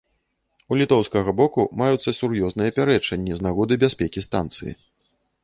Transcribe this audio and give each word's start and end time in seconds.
У 0.71 0.77
літоўскага 0.79 1.33
боку 1.41 1.65
маюцца 1.81 2.15
сур'ёзныя 2.21 2.73
пярэчанні 2.79 3.31
з 3.41 3.47
нагоды 3.49 3.79
бяспекі 3.87 4.27
станцыі. 4.29 4.77